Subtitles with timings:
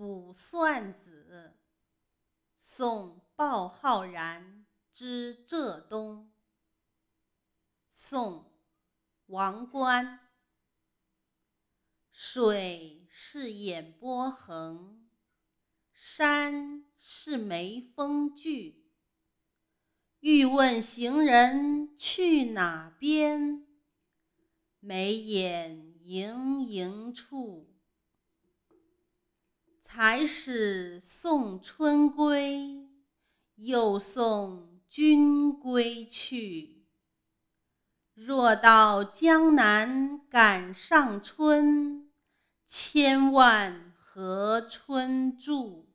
[0.00, 1.52] 卜算子》
[2.56, 6.32] 宋·鲍浩然之浙东。
[7.90, 8.44] 宋·
[9.26, 10.30] 王观。
[12.10, 15.06] 水是眼波横，
[15.92, 18.90] 山是眉峰聚。
[20.20, 23.66] 欲问行人去哪边？
[24.78, 27.66] 眉眼盈盈处。
[29.92, 32.88] 才始送春归，
[33.56, 36.86] 又送君归去。
[38.14, 42.08] 若到江南赶上春，
[42.68, 45.89] 千万和春住。